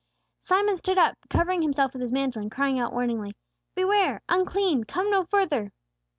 [0.41, 3.35] Simon stood up, covering himself with his mantle, and crying out, warningly,
[3.75, 4.23] "Beware!
[4.29, 4.83] Unclean!
[4.85, 5.71] Come no further!"